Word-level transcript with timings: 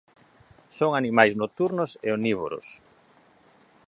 Son 0.77 0.91
animais 1.01 1.33
nocturnos 1.41 1.91
e 2.07 2.09
omnívoros. 2.17 2.67